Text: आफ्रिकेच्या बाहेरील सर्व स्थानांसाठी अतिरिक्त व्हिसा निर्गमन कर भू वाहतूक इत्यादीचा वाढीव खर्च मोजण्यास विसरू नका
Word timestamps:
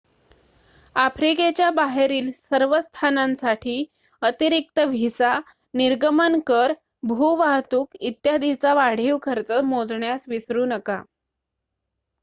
आफ्रिकेच्या 0.95 1.69
बाहेरील 1.71 2.31
सर्व 2.39 2.73
स्थानांसाठी 2.79 3.83
अतिरिक्त 4.21 4.79
व्हिसा 4.79 5.33
निर्गमन 5.73 6.39
कर 6.47 6.73
भू 7.07 7.35
वाहतूक 7.39 7.95
इत्यादीचा 8.01 8.73
वाढीव 8.73 9.17
खर्च 9.23 9.51
मोजण्यास 9.65 10.23
विसरू 10.27 10.65
नका 10.67 11.01